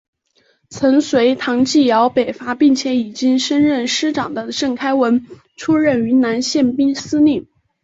[0.71, 5.27] 曾随唐继尧北伐并且已经升任师长的郑开文
[5.57, 7.47] 出任云南宪兵司令。